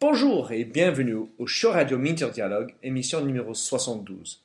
Bonjour 0.00 0.52
et 0.52 0.64
bienvenue 0.64 1.28
au 1.38 1.48
show 1.48 1.72
radio 1.72 1.98
Minter 1.98 2.30
Dialogue, 2.32 2.72
émission 2.84 3.20
numéro 3.20 3.52
72. 3.52 4.44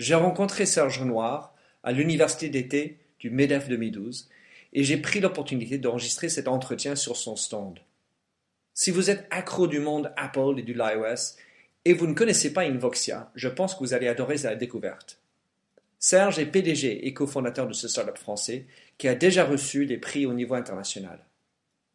J'ai 0.00 0.16
rencontré 0.16 0.66
Serge 0.66 0.98
Renoir 0.98 1.54
à 1.84 1.92
l'université 1.92 2.48
d'été 2.48 2.98
du 3.20 3.30
MEDEF 3.30 3.68
2012 3.68 4.28
et 4.72 4.82
j'ai 4.82 4.96
pris 4.96 5.20
l'opportunité 5.20 5.78
d'enregistrer 5.78 6.28
cet 6.28 6.48
entretien 6.48 6.96
sur 6.96 7.16
son 7.16 7.36
stand. 7.36 7.78
Si 8.74 8.90
vous 8.90 9.08
êtes 9.08 9.24
accro 9.30 9.68
du 9.68 9.78
monde 9.78 10.12
Apple 10.16 10.58
et 10.58 10.62
du 10.62 10.72
iOS 10.76 11.36
et 11.84 11.92
vous 11.92 12.08
ne 12.08 12.14
connaissez 12.14 12.52
pas 12.52 12.62
Invoxia, 12.62 13.30
je 13.36 13.48
pense 13.48 13.74
que 13.74 13.84
vous 13.84 13.94
allez 13.94 14.08
adorer 14.08 14.38
la 14.38 14.56
découverte. 14.56 15.20
Serge 16.00 16.40
est 16.40 16.46
PDG 16.46 17.06
et 17.06 17.14
cofondateur 17.14 17.68
de 17.68 17.72
ce 17.72 17.86
startup 17.86 18.18
français 18.18 18.66
qui 18.98 19.06
a 19.06 19.14
déjà 19.14 19.44
reçu 19.44 19.86
des 19.86 19.98
prix 19.98 20.26
au 20.26 20.32
niveau 20.32 20.54
international. 20.54 21.24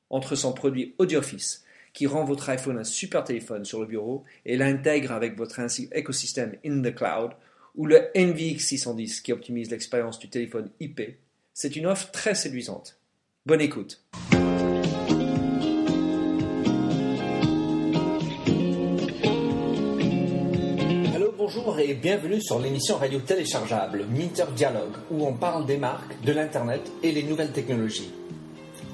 Entre 0.10 0.36
son 0.36 0.54
produit 0.54 0.96
AudioFice, 1.00 1.66
qui 1.94 2.08
rend 2.08 2.24
votre 2.24 2.50
iPhone 2.50 2.78
un 2.78 2.84
super 2.84 3.24
téléphone 3.24 3.66
sur 3.66 3.80
le 3.80 3.86
bureau 3.86 4.24
et 4.46 4.57
l'intègre 4.57 5.11
avec 5.11 5.38
votre 5.38 5.60
écosystème 5.92 6.56
in 6.66 6.82
the 6.82 6.94
cloud, 6.94 7.32
ou 7.75 7.86
le 7.86 8.10
NVX610 8.16 9.21
qui 9.21 9.32
optimise 9.32 9.70
l'expérience 9.70 10.20
du 10.20 10.30
téléphone 10.30 10.70
IP, 10.80 11.02
c'est 11.54 11.75
une 11.75 11.86
offre 11.86 12.11
très 12.11 12.36
séduisante. 12.36 13.00
Bonne 13.46 13.61
écoute. 13.61 14.04
Allô, 21.16 21.33
bonjour 21.38 21.80
et 21.80 21.94
bienvenue 21.94 22.42
sur 22.42 22.60
l'émission 22.60 22.97
radio 22.97 23.19
téléchargeable 23.19 24.06
Minter 24.10 24.46
Dialogue 24.56 24.97
où 25.11 25.25
on 25.25 25.33
parle 25.33 25.66
des 25.66 25.78
marques, 25.78 26.19
de 26.24 26.32
l'Internet 26.32 26.82
et 27.04 27.11
les 27.11 27.24
nouvelles 27.24 27.54
technologies. 27.54 28.11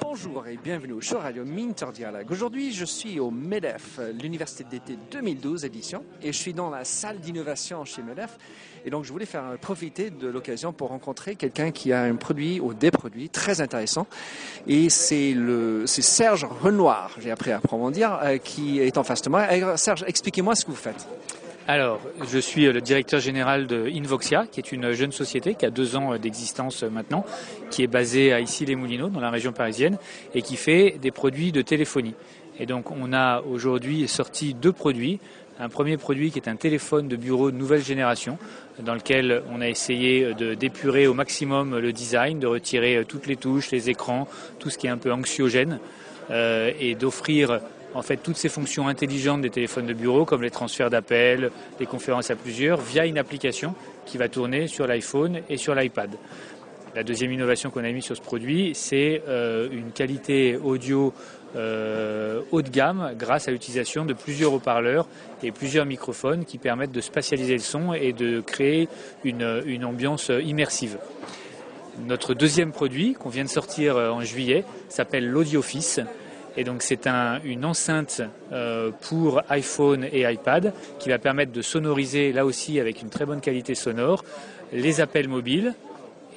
Bonjour 0.00 0.46
et 0.46 0.58
bienvenue 0.62 1.00
show 1.00 1.18
radio 1.18 1.44
Minter 1.44 1.86
Dialogue. 1.94 2.30
Aujourd'hui, 2.30 2.72
je 2.72 2.84
suis 2.84 3.18
au 3.18 3.30
MEDEF, 3.30 4.00
l'Université 4.20 4.64
d'été 4.64 4.98
2012 5.10 5.64
édition, 5.64 6.04
et 6.22 6.32
je 6.32 6.38
suis 6.38 6.52
dans 6.52 6.68
la 6.68 6.84
salle 6.84 7.18
d'innovation 7.18 7.84
chez 7.84 8.02
MEDEF. 8.02 8.36
Et 8.84 8.90
donc, 8.90 9.04
je 9.04 9.12
voulais 9.12 9.26
faire 9.26 9.56
profiter 9.60 10.10
de 10.10 10.28
l'occasion 10.28 10.72
pour 10.72 10.88
rencontrer 10.88 11.36
quelqu'un 11.36 11.70
qui 11.70 11.92
a 11.92 12.02
un 12.02 12.16
produit 12.16 12.60
ou 12.60 12.74
des 12.74 12.90
produits 12.90 13.30
très 13.30 13.60
intéressants. 13.60 14.06
Et 14.66 14.90
c'est 14.90 15.32
le, 15.32 15.86
c'est 15.86 16.02
Serge 16.02 16.44
Renoir, 16.44 17.16
j'ai 17.18 17.30
appris 17.30 17.52
à 17.52 17.60
comment 17.68 17.90
dire, 17.90 18.18
euh, 18.22 18.38
qui 18.38 18.80
est 18.80 18.98
en 18.98 19.04
face 19.04 19.22
de 19.22 19.30
moi. 19.30 19.40
Alors, 19.40 19.78
Serge, 19.78 20.04
expliquez-moi 20.06 20.54
ce 20.54 20.64
que 20.64 20.70
vous 20.70 20.76
faites. 20.76 21.06
Alors, 21.68 22.00
je 22.32 22.38
suis 22.38 22.70
le 22.70 22.80
directeur 22.80 23.18
général 23.18 23.66
de 23.66 23.90
Invoxia, 23.92 24.46
qui 24.46 24.60
est 24.60 24.70
une 24.70 24.92
jeune 24.92 25.10
société 25.10 25.56
qui 25.56 25.66
a 25.66 25.70
deux 25.70 25.96
ans 25.96 26.16
d'existence 26.16 26.84
maintenant, 26.84 27.26
qui 27.72 27.82
est 27.82 27.88
basée 27.88 28.32
à 28.32 28.38
Issy-les-Moulineaux, 28.38 29.08
dans 29.08 29.18
la 29.18 29.30
région 29.30 29.50
parisienne, 29.50 29.98
et 30.32 30.42
qui 30.42 30.54
fait 30.54 30.94
des 31.02 31.10
produits 31.10 31.50
de 31.50 31.62
téléphonie. 31.62 32.14
Et 32.60 32.66
donc, 32.66 32.92
on 32.92 33.12
a 33.12 33.40
aujourd'hui 33.40 34.06
sorti 34.06 34.54
deux 34.54 34.70
produits. 34.70 35.18
Un 35.58 35.68
premier 35.68 35.96
produit 35.96 36.30
qui 36.30 36.38
est 36.38 36.48
un 36.48 36.54
téléphone 36.54 37.08
de 37.08 37.16
bureau 37.16 37.50
de 37.50 37.56
nouvelle 37.56 37.82
génération, 37.82 38.38
dans 38.78 38.94
lequel 38.94 39.42
on 39.50 39.60
a 39.60 39.68
essayé 39.68 40.34
de 40.34 40.54
d'épurer 40.54 41.08
au 41.08 41.14
maximum 41.14 41.78
le 41.78 41.92
design, 41.92 42.38
de 42.38 42.46
retirer 42.46 43.04
toutes 43.08 43.26
les 43.26 43.36
touches, 43.36 43.72
les 43.72 43.90
écrans, 43.90 44.28
tout 44.60 44.70
ce 44.70 44.78
qui 44.78 44.86
est 44.86 44.90
un 44.90 44.98
peu 44.98 45.12
anxiogène, 45.12 45.80
euh, 46.30 46.70
et 46.78 46.94
d'offrir 46.94 47.60
en 47.96 48.02
fait 48.02 48.18
toutes 48.18 48.36
ces 48.36 48.50
fonctions 48.50 48.88
intelligentes 48.88 49.40
des 49.40 49.50
téléphones 49.50 49.86
de 49.86 49.94
bureau, 49.94 50.24
comme 50.24 50.42
les 50.42 50.50
transferts 50.50 50.90
d'appels, 50.90 51.50
les 51.80 51.86
conférences 51.86 52.30
à 52.30 52.36
plusieurs, 52.36 52.78
via 52.78 53.06
une 53.06 53.18
application 53.18 53.74
qui 54.04 54.18
va 54.18 54.28
tourner 54.28 54.68
sur 54.68 54.86
l'iPhone 54.86 55.40
et 55.48 55.56
sur 55.56 55.74
l'iPad. 55.74 56.10
La 56.94 57.02
deuxième 57.02 57.32
innovation 57.32 57.70
qu'on 57.70 57.84
a 57.84 57.90
mise 57.90 58.04
sur 58.04 58.16
ce 58.16 58.22
produit, 58.22 58.72
c'est 58.74 59.22
euh, 59.28 59.68
une 59.70 59.92
qualité 59.92 60.56
audio 60.56 61.12
euh, 61.54 62.40
haut 62.52 62.62
de 62.62 62.68
gamme 62.68 63.14
grâce 63.18 63.48
à 63.48 63.50
l'utilisation 63.50 64.04
de 64.04 64.12
plusieurs 64.12 64.52
haut-parleurs 64.52 65.06
et 65.42 65.50
plusieurs 65.50 65.86
microphones 65.86 66.44
qui 66.44 66.58
permettent 66.58 66.92
de 66.92 67.00
spatialiser 67.00 67.54
le 67.54 67.60
son 67.60 67.94
et 67.94 68.12
de 68.12 68.40
créer 68.40 68.88
une, 69.24 69.62
une 69.66 69.84
ambiance 69.84 70.30
immersive. 70.44 70.98
Notre 72.06 72.34
deuxième 72.34 72.72
produit 72.72 73.14
qu'on 73.14 73.30
vient 73.30 73.44
de 73.44 73.48
sortir 73.48 73.96
en 73.96 74.20
juillet 74.20 74.64
s'appelle 74.90 75.28
l'AudioFice. 75.28 76.00
Et 76.56 76.64
donc 76.64 76.82
c'est 76.82 77.06
un, 77.06 77.40
une 77.44 77.64
enceinte 77.64 78.22
euh, 78.52 78.90
pour 79.08 79.42
iPhone 79.50 80.06
et 80.10 80.22
iPad 80.30 80.72
qui 80.98 81.08
va 81.08 81.18
permettre 81.18 81.52
de 81.52 81.62
sonoriser 81.62 82.32
là 82.32 82.46
aussi 82.46 82.80
avec 82.80 83.02
une 83.02 83.10
très 83.10 83.26
bonne 83.26 83.40
qualité 83.40 83.74
sonore 83.74 84.24
les 84.72 85.00
appels 85.00 85.28
mobiles 85.28 85.74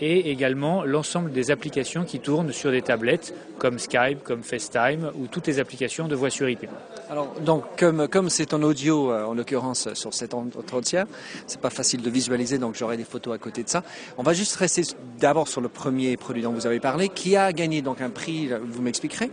et 0.01 0.31
également 0.31 0.83
l'ensemble 0.85 1.31
des 1.31 1.51
applications 1.51 2.05
qui 2.05 2.19
tournent 2.19 2.51
sur 2.51 2.71
des 2.71 2.81
tablettes 2.81 3.33
comme 3.57 3.79
Skype, 3.79 4.23
comme 4.23 4.43
FaceTime 4.43 5.11
ou 5.15 5.27
toutes 5.27 5.47
les 5.47 5.59
applications 5.59 6.07
de 6.07 6.15
voix 6.15 6.29
sur 6.29 6.49
IP. 6.49 6.67
Alors, 7.11 7.33
donc, 7.41 7.63
comme, 7.75 8.07
comme 8.07 8.29
c'est 8.29 8.53
en 8.53 8.61
audio, 8.61 9.11
euh, 9.11 9.25
en 9.25 9.33
l'occurrence, 9.33 9.91
sur 9.95 10.13
cet 10.13 10.35
entretien, 10.35 11.07
c'est 11.47 11.59
pas 11.59 11.71
facile 11.71 12.03
de 12.03 12.09
visualiser, 12.11 12.59
donc 12.59 12.75
j'aurai 12.75 12.97
des 12.97 13.03
photos 13.03 13.33
à 13.33 13.39
côté 13.39 13.63
de 13.63 13.69
ça. 13.69 13.83
On 14.19 14.21
va 14.21 14.33
juste 14.33 14.55
rester 14.57 14.83
d'abord 15.19 15.47
sur 15.47 15.59
le 15.59 15.69
premier 15.69 16.17
produit 16.17 16.43
dont 16.43 16.51
vous 16.51 16.67
avez 16.67 16.79
parlé, 16.79 17.09
qui 17.09 17.35
a 17.35 17.51
gagné 17.51 17.81
donc 17.81 18.01
un 18.01 18.11
prix, 18.11 18.51
vous 18.63 18.83
m'expliquerez. 18.83 19.31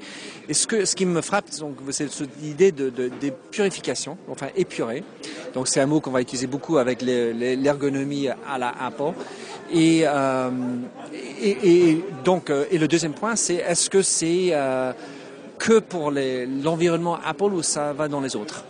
Et 0.49 0.55
ce, 0.55 0.67
que, 0.67 0.87
ce 0.87 0.97
qui 0.97 1.05
me 1.05 1.21
frappe, 1.21 1.49
c'est 1.91 2.11
cette 2.11 2.43
idée 2.43 2.73
de, 2.73 2.89
de, 2.89 3.09
de, 3.09 3.31
purification, 3.51 4.17
enfin 4.31 4.49
épurer. 4.57 5.05
Donc, 5.53 5.69
c'est 5.69 5.81
un 5.81 5.87
mot 5.87 6.01
qu'on 6.01 6.13
va 6.13 6.23
utiliser 6.23 6.47
beaucoup 6.47 6.79
avec 6.79 7.03
l'ergonomie 7.03 8.29
à 8.29 8.57
la 8.57 8.73
Apple. 8.81 9.13
Et, 9.71 10.03
euh, 10.07 10.51
et, 11.43 11.91
et, 11.91 12.05
donc, 12.25 12.49
euh, 12.49 12.65
et 12.71 12.79
le 12.79 12.89
deuxième 12.89 13.13
point, 13.13 13.37
c'est 13.37 13.57
est-ce 13.57 13.91
que 13.91 14.01
c'est 14.01 14.51
euh, 14.53 14.93
que 15.59 15.79
pour 15.79 16.11
l'environnement 16.11 17.19
Apple 17.25 17.53
ou 17.53 17.63
ça 17.63 17.93
va 17.93 18.09
dans 18.09 18.21
les 18.21 18.37
autres 18.37 18.65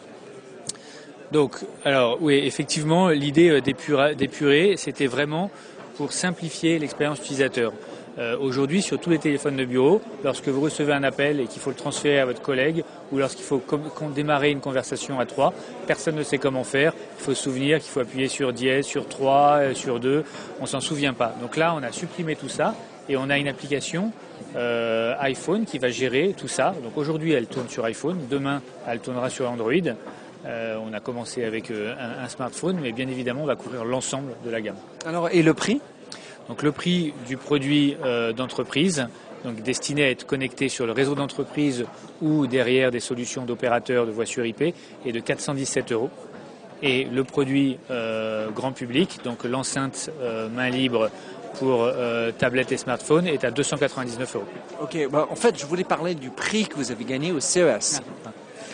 Donc, 1.32 1.56
alors 1.84 2.18
oui, 2.20 2.34
effectivement, 2.44 3.08
l'idée 3.08 3.60
d'épurer, 3.60 4.76
c'était 4.76 5.06
vraiment 5.06 5.50
pour 5.96 6.12
simplifier 6.12 6.78
l'expérience 6.78 7.18
utilisateur. 7.18 7.72
Euh, 8.18 8.36
Aujourd'hui, 8.38 8.80
sur 8.80 8.98
tous 8.98 9.10
les 9.10 9.18
téléphones 9.18 9.56
de 9.56 9.64
bureau, 9.64 10.00
lorsque 10.24 10.48
vous 10.48 10.60
recevez 10.60 10.92
un 10.92 11.02
appel 11.02 11.38
et 11.38 11.46
qu'il 11.46 11.60
faut 11.60 11.70
le 11.70 11.76
transférer 11.76 12.18
à 12.18 12.24
votre 12.24 12.40
collègue, 12.40 12.82
ou 13.12 13.18
lorsqu'il 13.18 13.44
faut 13.44 13.62
démarrer 14.14 14.50
une 14.50 14.60
conversation 14.60 15.20
à 15.20 15.26
trois, 15.26 15.52
personne 15.86 16.16
ne 16.16 16.22
sait 16.22 16.38
comment 16.38 16.64
faire. 16.64 16.94
Il 17.18 17.24
faut 17.24 17.34
se 17.34 17.42
souvenir 17.42 17.78
qu'il 17.78 17.90
faut 17.90 18.00
appuyer 18.00 18.28
sur 18.28 18.54
dièse, 18.54 18.86
sur 18.86 19.06
3, 19.06 19.58
euh, 19.60 19.74
sur 19.74 20.00
2. 20.00 20.24
On 20.60 20.66
s'en 20.66 20.80
souvient 20.80 21.12
pas. 21.12 21.34
Donc 21.42 21.56
là, 21.56 21.74
on 21.76 21.82
a 21.82 21.92
supprimé 21.92 22.36
tout 22.36 22.48
ça 22.48 22.74
et 23.08 23.16
on 23.16 23.30
a 23.30 23.38
une 23.38 23.48
application 23.48 24.12
euh, 24.54 25.14
iPhone 25.20 25.64
qui 25.64 25.78
va 25.78 25.88
gérer 25.88 26.34
tout 26.36 26.48
ça. 26.48 26.74
Donc 26.82 26.96
aujourd'hui, 26.96 27.32
elle 27.32 27.46
tourne 27.46 27.68
sur 27.68 27.84
iPhone. 27.84 28.18
Demain, 28.30 28.62
elle 28.86 29.00
tournera 29.00 29.30
sur 29.30 29.50
Android. 29.50 29.72
Euh, 30.44 30.76
on 30.84 30.92
a 30.92 31.00
commencé 31.00 31.44
avec 31.44 31.70
euh, 31.70 31.94
un, 31.98 32.24
un, 32.24 32.28
smartphone, 32.28 32.78
mais 32.80 32.92
bien 32.92 33.08
évidemment, 33.08 33.42
on 33.42 33.46
va 33.46 33.56
couvrir 33.56 33.84
l'ensemble 33.84 34.32
de 34.44 34.50
la 34.50 34.60
gamme. 34.60 34.76
Alors, 35.04 35.28
et 35.30 35.42
le 35.42 35.54
prix? 35.54 35.80
Donc 36.48 36.62
le 36.62 36.70
prix 36.70 37.12
du 37.26 37.36
produit 37.36 37.96
d'entreprise, 38.36 39.08
donc 39.44 39.62
destiné 39.62 40.04
à 40.04 40.10
être 40.10 40.26
connecté 40.26 40.68
sur 40.68 40.86
le 40.86 40.92
réseau 40.92 41.16
d'entreprise 41.16 41.86
ou 42.22 42.46
derrière 42.46 42.92
des 42.92 43.00
solutions 43.00 43.44
d'opérateurs 43.44 44.06
de 44.06 44.12
voitures 44.12 44.46
IP, 44.46 44.62
est 44.62 45.12
de 45.12 45.18
417 45.18 45.90
euros. 45.90 46.10
Et 46.82 47.04
le 47.04 47.24
produit 47.24 47.78
euh, 47.90 48.50
grand 48.50 48.72
public, 48.72 49.20
donc 49.24 49.44
l'enceinte 49.44 50.10
euh, 50.20 50.48
main 50.50 50.68
libre 50.68 51.10
pour 51.58 51.84
euh, 51.84 52.30
tablette 52.32 52.72
et 52.72 52.76
smartphone, 52.76 53.26
est 53.26 53.44
à 53.44 53.50
299 53.50 54.36
euros. 54.36 54.44
Ok, 54.80 54.96
bah, 55.10 55.26
en 55.30 55.36
fait, 55.36 55.58
je 55.58 55.66
voulais 55.66 55.84
parler 55.84 56.14
du 56.14 56.30
prix 56.30 56.66
que 56.66 56.76
vous 56.76 56.90
avez 56.90 57.04
gagné 57.04 57.32
au 57.32 57.40
CES. 57.40 58.00
Ah. 58.24 58.30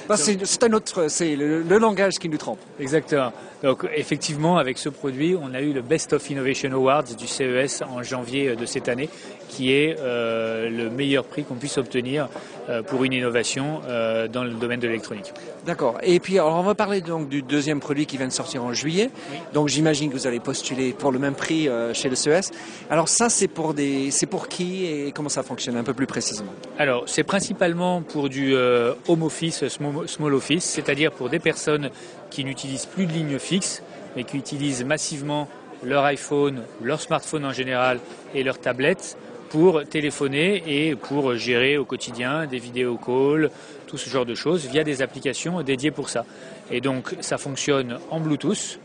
Bah, 0.08 0.17
c'est 0.17 0.64
un 0.64 0.73
autre, 0.73 1.08
c'est 1.08 1.37
le, 1.37 1.62
le, 1.62 1.79
langage 1.79 2.19
qui 2.19 2.29
nous 2.29 2.38
trompe. 2.38 2.58
Exactement. 2.81 3.32
Donc 3.62 3.87
effectivement, 3.94 4.59
avec 4.59 4.79
ce 4.79 4.88
produit, 4.88 5.37
on 5.41 5.55
a 5.55 5.61
eu 5.61 5.73
le 5.73 5.82
Best 5.82 6.12
of 6.12 6.29
Innovation 6.31 6.73
Awards 6.73 7.05
du 7.05 7.26
CES 7.26 7.82
en 7.82 8.03
janvier 8.03 8.56
de 8.56 8.67
cette 8.67 8.88
année, 8.88 9.09
qui 9.49 9.73
est 9.73 9.97
euh, 10.00 10.69
le 10.69 10.91
meilleur 10.91 11.25
prix 11.25 11.44
qu'on 11.44 11.55
puisse 11.55 11.79
obtenir 11.79 12.29
euh, 12.69 12.82
pour 12.82 13.03
une 13.03 13.12
innovation 13.12 13.81
euh, 13.88 14.29
dans 14.29 14.44
le 14.44 14.50
domaine 14.50 14.79
de 14.79 14.87
l'électronique. 14.87 15.32
D'accord. 15.67 15.99
Et 16.03 16.20
puis, 16.20 16.38
alors, 16.38 16.55
on 16.55 16.62
va 16.62 16.76
parler 16.76 17.00
donc 17.00 17.29
du 17.29 17.43
deuxième 17.43 17.81
produit 17.81 18.06
qui 18.06 18.17
vient 18.17 18.29
de 18.29 18.32
sortir 18.32 18.64
en 18.64 18.73
juillet. 18.73 19.11
Oui. 19.32 19.38
Donc, 19.53 19.69
j'imagine 19.69 20.11
que 20.11 20.15
vous 20.15 20.29
allez 20.29 20.38
postuler 20.38 20.93
pour 20.93 21.11
le 21.11 21.19
même 21.19 21.35
prix 21.35 21.69
euh, 21.69 21.93
chez 21.93 22.08
le 22.08 22.15
CES. 22.15 22.53
Alors, 22.88 23.08
ça, 23.08 23.29
c'est 23.29 23.49
pour 23.49 23.75
des, 23.75 24.11
c'est 24.12 24.26
pour 24.26 24.47
qui 24.47 24.87
et 24.87 25.12
comment 25.12 25.29
ça 25.29 25.43
fonctionne 25.43 25.76
un 25.76 25.82
peu 25.82 25.93
plus 25.93 26.06
précisément? 26.06 26.53
Alors, 26.79 27.03
c'est 27.06 27.25
principalement 27.25 28.00
pour 28.00 28.29
du 28.29 28.55
home 28.55 29.23
office, 29.23 29.67
small, 29.69 30.08
small 30.08 30.35
office, 30.35 30.65
c'est-à-dire 30.65 31.11
pour 31.12 31.29
des 31.29 31.41
personnes 31.41 31.91
qui 32.32 32.44
n'utilisent 32.44 32.87
plus 32.87 33.06
de 33.06 33.12
ligne 33.12 33.38
fixe 33.38 33.82
mais 34.17 34.25
qui 34.25 34.37
utilisent 34.37 34.84
massivement 34.84 35.49
leur 35.82 36.05
iPhone, 36.05 36.62
leur 36.82 37.00
smartphone 37.00 37.44
en 37.44 37.52
général 37.52 37.99
et 38.34 38.43
leur 38.43 38.58
tablette 38.58 39.17
pour 39.50 39.84
téléphoner 39.84 40.62
et 40.67 40.96
pour 40.96 41.34
gérer 41.34 41.76
au 41.76 41.84
quotidien 41.84 42.46
des 42.46 42.58
vidéo 42.58 42.96
calls, 42.96 43.50
tout 43.87 43.99
ce 43.99 44.08
genre 44.08 44.25
de 44.25 44.34
choses 44.34 44.67
via 44.67 44.82
des 44.84 45.02
applications 45.02 45.62
dédiées 45.62 45.90
pour 45.90 46.08
ça. 46.08 46.25
Et 46.70 46.81
donc 46.81 47.14
ça 47.20 47.37
fonctionne 47.37 47.99
en 48.11 48.20
Bluetooth. 48.20 48.79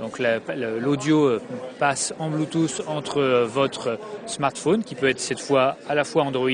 Donc 0.00 0.18
l'audio 0.18 1.38
passe 1.78 2.14
en 2.18 2.30
Bluetooth 2.30 2.82
entre 2.86 3.44
votre 3.44 3.98
smartphone, 4.26 4.82
qui 4.82 4.94
peut 4.94 5.08
être 5.08 5.20
cette 5.20 5.40
fois 5.40 5.76
à 5.88 5.94
la 5.94 6.04
fois 6.04 6.24
Android 6.24 6.50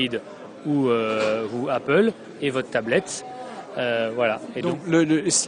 ou, 0.65 0.89
euh, 0.89 1.47
ou 1.53 1.69
Apple, 1.69 2.11
et 2.41 2.49
votre 2.49 2.69
tablette. 2.69 3.25
Euh, 3.77 4.11
voilà. 4.15 4.41
Et 4.55 4.61
donc, 4.61 4.79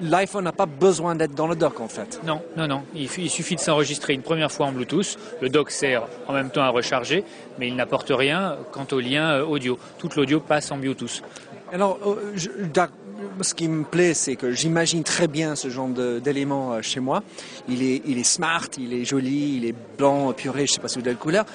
l'iPhone 0.02 0.44
n'a 0.44 0.52
pas 0.52 0.66
besoin 0.66 1.16
d'être 1.16 1.34
dans 1.34 1.48
le 1.48 1.56
dock 1.56 1.80
en 1.80 1.88
fait 1.88 2.20
Non, 2.24 2.42
non, 2.58 2.68
non. 2.68 2.84
Il, 2.96 3.10
suffit 3.30 3.56
de 3.56 3.60
s'enregistrer 3.60 4.14
une 4.14 4.22
première 4.22 4.52
fois 4.52 4.68
en 4.68 4.72
Bluetooth. 4.72 5.18
Le 5.42 5.50
dock 5.50 5.72
sert 5.72 6.04
en 6.28 6.34
même 6.34 6.50
temps 6.50 6.62
à 6.62 6.70
recharger, 6.70 7.24
mais 7.58 7.68
il 7.68 7.76
n'apporte 7.76 8.12
rien 8.12 8.58
quant 8.72 8.88
au 8.92 9.00
lien 9.00 9.31
euh, 9.31 9.46
audio. 9.46 9.80
Toute 9.98 10.16
l'audio 10.16 10.40
passe 10.40 10.72
en 10.72 10.78
Bluetooth. 10.78 11.24
Alors, 11.74 12.00
euh, 12.06 12.88
ce 13.42 13.54
qui 13.54 13.68
me 13.68 13.84
plaît, 13.84 14.14
c'est 14.14 14.36
que 14.36 14.52
j'imagine 14.52 15.04
très 15.04 15.28
bien 15.28 15.56
ce 15.56 15.70
genre 15.70 15.90
d'élément 15.90 16.82
chez 16.82 17.00
moi. 17.00 17.24
Il 17.68 17.84
est, 17.84 18.02
il 18.06 18.18
est 18.18 18.24
smart, 18.24 18.68
il 18.78 18.94
est 18.94 19.06
joli, 19.06 19.58
il 19.58 19.66
est 19.66 19.75
blanc, 19.98 20.34
puré, 20.34 20.60
je 20.60 20.72
ne 20.72 20.75
sais 20.75 20.82
pas 20.82 20.88
si 20.88 21.00
vous 21.00 21.06
avez 21.06 21.14
la 21.14 21.20
couleur. 21.20 21.46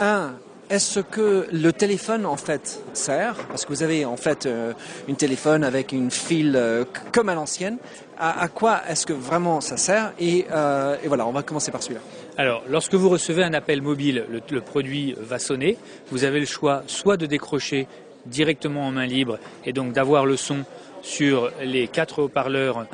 un, 0.00 0.32
est-ce 0.70 1.00
que 1.00 1.46
le 1.52 1.72
téléphone 1.72 2.26
en 2.26 2.36
fait 2.36 2.82
sert? 2.92 3.36
Parce 3.48 3.64
que 3.64 3.68
vous 3.72 3.82
avez 3.82 4.04
en 4.04 4.16
fait 4.16 4.46
euh, 4.46 4.72
une 5.08 5.16
téléphone 5.16 5.64
avec 5.64 5.92
une 5.92 6.10
file 6.10 6.54
euh, 6.56 6.84
comme 7.12 7.28
à 7.28 7.34
l'ancienne. 7.34 7.78
À, 8.18 8.48
quoi 8.48 8.80
est-ce 8.88 9.04
que 9.04 9.12
vraiment 9.12 9.60
ça 9.60 9.76
sert? 9.76 10.12
Euh, 10.20 10.96
et, 11.04 11.08
voilà, 11.08 11.26
on 11.26 11.32
va 11.32 11.42
commencer 11.42 11.70
par 11.70 11.82
celui-là. 11.82 12.00
Alors, 12.38 12.62
lorsque 12.66 12.94
vous 12.94 13.10
recevez 13.10 13.44
un 13.44 13.52
appel 13.52 13.82
mobile, 13.82 14.24
le, 14.30 14.60
produit 14.62 15.14
va 15.20 15.38
sonner. 15.38 15.76
Vous 16.10 16.24
avez 16.24 16.40
le 16.40 16.46
choix 16.46 16.82
soit 16.86 17.18
de 17.18 17.26
décrocher 17.26 17.86
directement 18.24 18.86
en 18.86 18.90
main 18.90 19.06
libre 19.06 19.38
et 19.66 19.74
donc 19.74 19.92
d'avoir 19.92 20.24
le 20.24 20.36
son 20.36 20.64
sur 21.02 21.52
les 21.62 21.88
quatre 21.88 22.22
haut-parleurs 22.22 22.86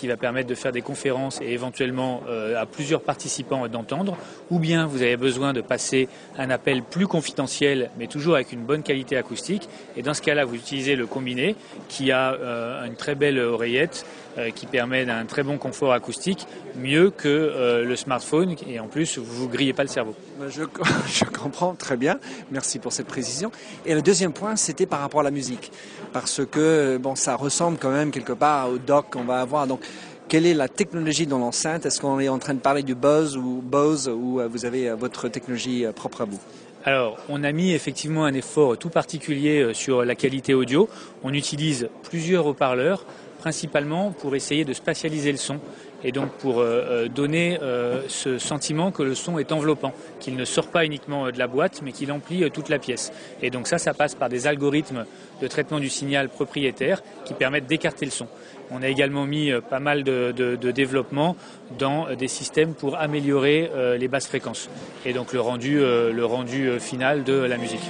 qui 0.00 0.08
va 0.08 0.16
permettre 0.16 0.48
de 0.48 0.54
faire 0.54 0.72
des 0.72 0.80
conférences 0.80 1.42
et 1.42 1.52
éventuellement 1.52 2.22
euh, 2.26 2.58
à 2.58 2.64
plusieurs 2.64 3.02
participants 3.02 3.68
d'entendre, 3.68 4.16
ou 4.50 4.58
bien 4.58 4.86
vous 4.86 5.02
avez 5.02 5.18
besoin 5.18 5.52
de 5.52 5.60
passer 5.60 6.08
un 6.38 6.48
appel 6.48 6.82
plus 6.82 7.06
confidentiel, 7.06 7.90
mais 7.98 8.06
toujours 8.06 8.36
avec 8.36 8.50
une 8.52 8.62
bonne 8.62 8.82
qualité 8.82 9.18
acoustique. 9.18 9.68
Et 9.98 10.02
dans 10.02 10.14
ce 10.14 10.22
cas-là, 10.22 10.46
vous 10.46 10.54
utilisez 10.54 10.96
le 10.96 11.06
combiné 11.06 11.54
qui 11.90 12.12
a 12.12 12.32
euh, 12.32 12.86
une 12.86 12.94
très 12.94 13.14
belle 13.14 13.38
oreillette 13.40 14.06
euh, 14.38 14.48
qui 14.50 14.64
permet 14.64 15.04
d'un 15.04 15.26
très 15.26 15.42
bon 15.42 15.58
confort 15.58 15.92
acoustique, 15.92 16.46
mieux 16.76 17.10
que 17.10 17.82
le 17.84 17.96
smartphone, 17.96 18.54
et 18.66 18.80
en 18.80 18.86
plus, 18.86 19.18
vous 19.18 19.42
vous 19.42 19.48
grillez 19.48 19.74
pas 19.74 19.82
le 19.82 19.88
cerveau. 19.88 20.14
Je, 20.48 20.62
je 21.08 21.24
comprends 21.24 21.74
très 21.74 21.98
bien. 21.98 22.18
Merci 22.50 22.78
pour 22.78 22.94
cette 22.94 23.06
précision. 23.06 23.50
Et 23.84 23.94
le 23.94 24.00
deuxième 24.00 24.32
point, 24.32 24.56
c'était 24.56 24.86
par 24.86 25.00
rapport 25.00 25.20
à 25.20 25.24
la 25.24 25.30
musique, 25.30 25.70
parce 26.14 26.40
que 26.46 26.96
bon, 26.96 27.16
ça 27.16 27.36
ressemble 27.36 27.76
quand 27.76 27.90
même 27.90 28.10
quelque 28.10 28.32
part 28.32 28.70
au 28.70 28.78
dock 28.78 29.10
qu'on 29.10 29.24
va 29.24 29.40
avoir. 29.40 29.66
Donc, 29.66 29.80
quelle 30.30 30.46
est 30.46 30.54
la 30.54 30.68
technologie 30.68 31.26
dans 31.26 31.38
l'enceinte? 31.38 31.86
Est-ce 31.86 32.00
qu'on 32.00 32.20
est 32.20 32.28
en 32.28 32.38
train 32.38 32.54
de 32.54 32.60
parler 32.60 32.84
du 32.84 32.94
Buzz 32.94 33.36
ou 33.36 33.60
Bose 33.62 34.08
ou 34.08 34.38
euh, 34.38 34.46
vous 34.46 34.64
avez 34.64 34.88
euh, 34.88 34.94
votre 34.94 35.28
technologie 35.28 35.84
euh, 35.84 35.90
propre 35.90 36.20
à 36.20 36.24
vous? 36.24 36.38
Alors, 36.84 37.18
on 37.28 37.42
a 37.42 37.50
mis 37.50 37.72
effectivement 37.72 38.24
un 38.24 38.32
effort 38.32 38.78
tout 38.78 38.90
particulier 38.90 39.74
sur 39.74 40.04
la 40.04 40.14
qualité 40.14 40.54
audio. 40.54 40.88
On 41.24 41.34
utilise 41.34 41.88
plusieurs 42.04 42.46
haut-parleurs, 42.46 43.04
principalement 43.38 44.12
pour 44.12 44.36
essayer 44.36 44.64
de 44.64 44.72
spatialiser 44.72 45.32
le 45.32 45.36
son 45.36 45.58
et 46.04 46.12
donc 46.12 46.30
pour 46.32 46.64
donner 47.14 47.58
ce 48.08 48.38
sentiment 48.38 48.90
que 48.90 49.02
le 49.02 49.14
son 49.14 49.38
est 49.38 49.52
enveloppant, 49.52 49.92
qu'il 50.18 50.36
ne 50.36 50.44
sort 50.44 50.68
pas 50.68 50.84
uniquement 50.84 51.30
de 51.30 51.38
la 51.38 51.46
boîte, 51.46 51.82
mais 51.82 51.92
qu'il 51.92 52.10
emplit 52.12 52.50
toute 52.50 52.68
la 52.68 52.78
pièce. 52.78 53.12
Et 53.42 53.50
donc 53.50 53.66
ça, 53.66 53.78
ça 53.78 53.94
passe 53.94 54.14
par 54.14 54.28
des 54.28 54.46
algorithmes 54.46 55.04
de 55.40 55.46
traitement 55.46 55.80
du 55.80 55.88
signal 55.88 56.28
propriétaire 56.28 57.02
qui 57.24 57.34
permettent 57.34 57.66
d'écarter 57.66 58.04
le 58.04 58.10
son. 58.10 58.26
On 58.70 58.82
a 58.82 58.88
également 58.88 59.26
mis 59.26 59.50
euh, 59.50 59.60
pas 59.60 59.80
mal 59.80 60.04
de, 60.04 60.56
développement 60.70 61.36
dans 61.78 62.06
euh, 62.06 62.14
des 62.14 62.28
systèmes 62.28 62.74
pour 62.74 62.96
améliorer 62.96 63.70
euh, 63.74 63.96
les 63.96 64.08
basses 64.08 64.28
fréquences 64.28 64.68
et 65.04 65.12
donc 65.12 65.32
le 65.32 65.40
rendu, 65.40 65.78
le 65.80 66.24
rendu 66.24 66.78
final 66.78 67.24
de 67.24 67.32
la 67.32 67.56
musique. 67.56 67.80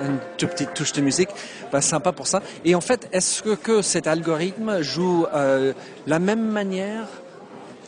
Une 0.00 0.18
toute 0.36 0.50
petite 0.50 0.74
touche 0.74 0.92
de 0.92 1.00
musique, 1.00 1.28
sympa 1.80 2.12
pour 2.12 2.26
ça. 2.26 2.42
Et 2.64 2.74
en 2.74 2.80
fait, 2.80 3.08
est-ce 3.12 3.42
que, 3.42 3.82
cet 3.82 4.06
algorithme 4.06 4.82
joue 4.82 5.26
la 6.06 6.18
même 6.18 6.46
manière, 6.50 7.06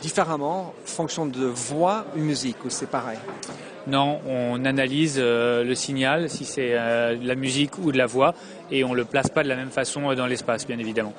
différemment, 0.01 0.73
en 0.83 0.87
fonction 0.87 1.25
de 1.25 1.45
voix 1.45 2.05
ou 2.15 2.19
musique, 2.19 2.63
ou 2.65 2.69
c'est 2.69 2.89
pareil? 2.89 3.19
Non, 3.85 4.21
on 4.25 4.63
analyse 4.63 5.17
euh, 5.17 5.63
le 5.63 5.75
signal, 5.75 6.29
si 6.29 6.45
c'est 6.45 6.71
euh, 6.71 7.17
de 7.17 7.27
la 7.27 7.35
musique 7.35 7.77
ou 7.79 7.91
de 7.91 7.97
la 7.97 8.05
voix, 8.05 8.33
et 8.71 8.83
on 8.85 8.91
ne 8.91 8.95
le 8.95 9.03
place 9.03 9.29
pas 9.29 9.43
de 9.43 9.49
la 9.49 9.57
même 9.57 9.71
façon 9.71 10.09
euh, 10.09 10.15
dans 10.15 10.25
l'espace, 10.25 10.65
bien 10.65 10.79
évidemment. 10.79 11.13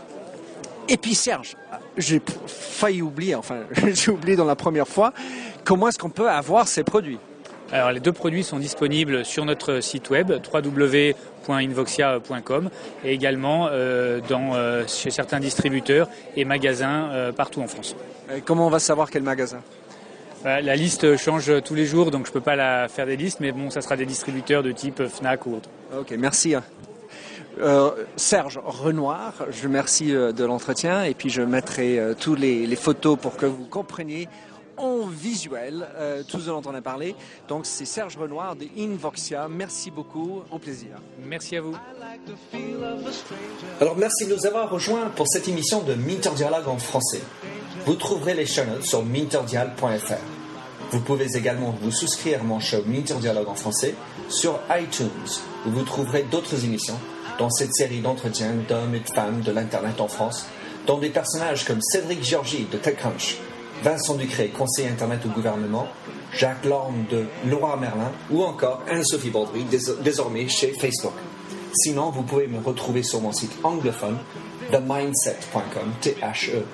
Et 0.89 0.97
puis 0.97 1.15
Serge, 1.15 1.57
j'ai 1.99 2.23
failli 2.47 3.03
oublier, 3.03 3.35
enfin 3.35 3.61
j'ai 3.93 4.11
oublié 4.11 4.37
dans 4.37 4.47
la 4.47 4.57
première 4.57 4.89
fois, 4.89 5.13
comment 5.63 5.89
est-ce 5.89 5.99
qu'on 5.99 6.11
peut 6.11 6.31
avoir 6.31 6.67
ces 6.67 6.85
produits? 6.85 7.19
Alors 7.73 7.93
les 7.93 8.01
deux 8.01 8.13
produits 8.13 8.45
sont 8.45 8.59
disponibles 8.59 9.25
sur 9.25 9.45
notre 9.45 9.81
site 9.81 10.11
web 10.11 10.33
www.invoxia.com 10.53 12.71
et 13.05 13.13
également 13.13 13.69
dans, 14.29 14.87
chez 14.87 15.11
certains 15.11 15.41
distributeurs 15.41 16.09
et 16.37 16.45
magasins 16.45 17.33
partout 17.37 17.63
en 17.63 17.67
France. 17.67 17.97
Et 18.37 18.43
comment 18.43 18.67
on 18.67 18.71
va 18.71 18.79
savoir 18.79 19.11
quel 19.11 19.23
magasin? 19.23 19.61
Bah, 20.45 20.61
la 20.61 20.77
liste 20.77 21.17
change 21.17 21.51
tous 21.65 21.75
les 21.75 21.87
jours, 21.87 22.11
donc 22.11 22.27
je 22.27 22.31
ne 22.31 22.35
peux 22.35 22.43
pas 22.43 22.55
la 22.55 22.87
faire 22.89 23.07
des 23.07 23.17
listes, 23.17 23.41
mais 23.41 23.51
bon, 23.51 23.71
ça 23.71 23.81
sera 23.81 23.97
des 23.97 24.05
distributeurs 24.05 24.63
de 24.63 24.73
type 24.73 25.03
Fnac 25.09 25.47
ou 25.47 25.55
autre. 25.55 25.71
Ok, 25.99 26.15
merci. 26.19 26.55
Euh, 27.61 27.91
Serge 28.17 28.61
Renoir, 28.65 29.33
je 29.51 29.63
remercie 29.63 30.15
euh, 30.15 30.33
de 30.33 30.45
l'entretien 30.45 31.05
et 31.05 31.15
puis 31.15 31.31
je 31.31 31.41
mettrai 31.41 32.01
euh, 32.01 32.15
tous 32.19 32.35
les, 32.35 32.75
photos 32.75 33.17
pour 33.17 33.37
que 33.37 33.47
vous 33.47 33.65
compreniez 33.65 34.29
en 34.77 35.07
visuel 35.07 35.87
tout 36.29 36.41
ce 36.41 36.47
dont 36.47 36.63
on 36.67 36.75
a 36.75 36.81
parlé. 36.81 37.15
Donc 37.49 37.67
c'est 37.67 37.85
Serge 37.85 38.17
Renoir 38.17 38.57
de 38.57 38.67
Invoxia. 38.79 39.49
Merci 39.49 39.91
beaucoup, 39.91 40.43
au 40.51 40.59
plaisir. 40.59 40.97
Merci 41.25 41.57
à 41.57 41.61
vous. 41.61 41.77
Alors 43.81 43.97
merci 43.97 44.27
de 44.27 44.35
nous 44.35 44.47
avoir 44.47 44.71
rejoints 44.71 45.11
pour 45.17 45.29
cette 45.29 45.49
émission 45.49 45.83
de 45.83 45.95
Minter 45.95 46.31
Dialogue 46.37 46.69
en 46.69 46.79
français. 46.79 47.23
Vous 47.87 47.95
trouverez 47.95 48.35
les 48.35 48.47
channels 48.47 48.85
sur 48.85 49.05
minterdial.fr. 49.05 50.15
Vous 50.91 51.01
pouvez 51.01 51.37
également 51.37 51.75
vous 51.81 51.91
souscrire 51.91 52.41
à 52.41 52.45
mon 52.45 52.61
show 52.61 52.79
Minter 52.87 53.15
Dialogue 53.15 53.49
en 53.49 53.55
français 53.55 53.95
sur 54.29 54.61
iTunes, 54.71 55.09
où 55.67 55.71
vous 55.71 55.83
trouverez 55.83 56.23
d'autres 56.23 56.65
émissions 56.65 56.99
dans 57.39 57.51
cette 57.51 57.75
série 57.75 58.01
d'entretiens 58.01 58.55
d'hommes 58.69 58.95
et 58.95 59.01
de 59.01 59.09
femmes 59.09 59.41
de 59.41 59.51
l'Internet 59.51 60.01
en 60.01 60.09
France, 60.09 60.47
dont 60.87 60.99
des 60.99 61.11
personnages 61.11 61.65
comme 61.65 61.81
Cédric 61.83 62.23
Georgie 62.23 62.67
de 62.71 62.79
TechCrunch, 62.79 63.39
Vincent 63.83 64.15
Ducré, 64.15 64.49
conseiller 64.49 64.89
Internet 64.89 65.27
au 65.27 65.29
gouvernement, 65.29 65.89
Jacques 66.33 66.65
Lorme 66.65 67.05
de 67.11 67.27
Laura 67.47 67.77
Merlin 67.77 68.13
ou 68.31 68.43
encore 68.43 68.83
Anne-Sophie 68.89 69.31
Baudry, 69.31 69.65
désormais 70.03 70.49
chez 70.49 70.73
Facebook. 70.73 71.13
Sinon, 71.75 72.11
vous 72.11 72.23
pouvez 72.23 72.47
me 72.47 72.61
retrouver 72.61 73.03
sur 73.03 73.21
mon 73.21 73.33
site 73.33 73.53
anglophone 73.65 74.19
themindset.com, 74.71 75.93
T-H-E-M-Y-N-D-S-E-T, 76.01 76.65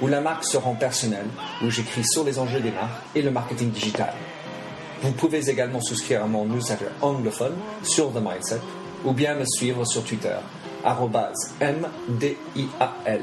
où 0.00 0.06
la 0.06 0.20
marque 0.20 0.44
se 0.44 0.56
rend 0.56 0.74
personnelle, 0.74 1.26
où 1.62 1.70
j'écris 1.70 2.04
sur 2.04 2.24
les 2.24 2.38
enjeux 2.38 2.60
des 2.60 2.70
marques 2.70 3.02
et 3.14 3.22
le 3.22 3.30
marketing 3.30 3.70
digital. 3.70 4.12
Vous 5.02 5.12
pouvez 5.12 5.48
également 5.48 5.80
souscrire 5.80 6.24
à 6.24 6.26
mon 6.26 6.44
newsletter 6.44 6.86
anglophone 7.00 7.54
sur 7.82 8.12
The 8.12 8.20
Mindset 8.20 8.60
ou 9.04 9.12
bien 9.12 9.34
me 9.34 9.44
suivre 9.46 9.84
sur 9.84 10.04
Twitter, 10.04 10.36
M-D-I-A-L. 11.60 13.22